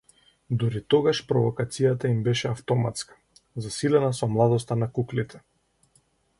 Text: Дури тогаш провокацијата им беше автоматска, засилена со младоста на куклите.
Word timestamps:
Дури 0.61 0.79
тогаш 0.93 1.19
провокацијата 1.31 2.11
им 2.15 2.23
беше 2.29 2.49
автоматска, 2.53 3.19
засилена 3.67 4.13
со 4.23 4.33
младоста 4.35 4.81
на 4.85 4.91
куклите. 4.99 5.47